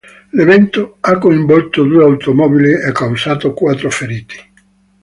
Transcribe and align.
L'evento 0.31 0.97
ha 1.01 1.19
coinvolto 1.19 1.83
due 1.83 2.03
automobili 2.03 2.71
e 2.71 2.91
causato 2.91 3.53
quattro 3.53 3.91
feriti. 3.91 4.49